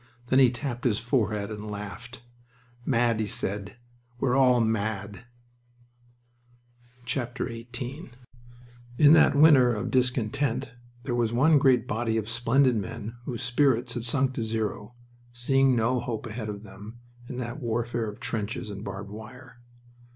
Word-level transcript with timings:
Then 0.29 0.39
he 0.39 0.49
tapped 0.49 0.83
his 0.83 0.97
forehead 0.97 1.51
and 1.51 1.69
laughed. 1.69 2.23
"Mad!" 2.87 3.19
he 3.19 3.27
said. 3.27 3.77
"We're 4.19 4.35
all 4.35 4.59
mad!" 4.59 5.25
XVIII 7.07 7.69
In 8.97 9.13
that 9.13 9.35
winter 9.35 9.71
of 9.75 9.91
discontent 9.91 10.73
there 11.03 11.13
was 11.13 11.33
one 11.33 11.59
great 11.59 11.85
body 11.87 12.17
of 12.17 12.27
splendid 12.29 12.77
men 12.77 13.17
whose 13.25 13.43
spirits 13.43 13.93
had 13.93 14.03
sunk 14.03 14.33
to 14.33 14.43
zero, 14.43 14.95
seeing 15.33 15.75
no 15.75 15.99
hope 15.99 16.25
ahead 16.25 16.49
of 16.49 16.63
them 16.63 16.97
in 17.29 17.37
that 17.37 17.59
warfare 17.61 18.09
of 18.09 18.19
trenches 18.19 18.71
and 18.71 18.83
barbed 18.83 19.11
wire. 19.11 19.59